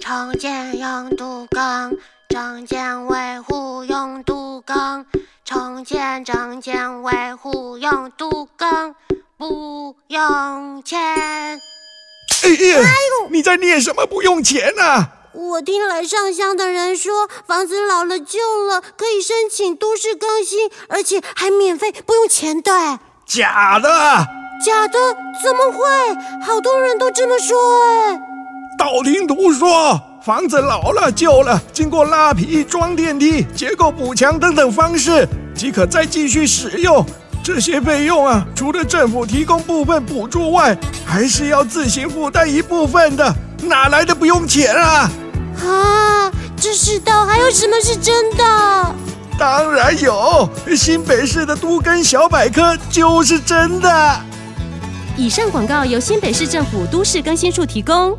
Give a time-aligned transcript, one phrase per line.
[0.00, 1.96] 重建用杜更，
[2.28, 5.06] 重建维护用杜更，
[5.44, 8.94] 重建重建维护用杜更，
[9.36, 11.00] 不用钱。
[11.00, 12.90] 哎呀，哎
[13.22, 14.06] 呦，你在念什么？
[14.06, 15.08] 不用钱啊？
[15.32, 22.98] 我听来上香的人说，房子老了旧了，可以申请都市更新，而且还免费，不用钱的。
[23.26, 23.88] 假的？
[24.64, 24.98] 假的？
[25.42, 25.84] 怎么会？
[26.46, 28.20] 好多人都这么说哎。
[28.84, 37.02] 道听途说，房子老了旧了，经过拉皮、装电梯、结构补墙等等方式，即可再继续使用。
[37.42, 43.34] 这些费用啊，除了政府提供部分补助外，还是要自行负担一部分的。
[43.62, 45.10] 哪来的不用钱啊？
[45.62, 48.94] 啊，这世道还有什么是真的？
[49.38, 54.20] 当然有，新北市的都跟小百科就是真的。
[55.16, 58.14] 以上广告由新北市政府都市更新处提供。